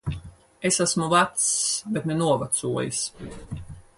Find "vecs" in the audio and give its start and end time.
1.11-1.43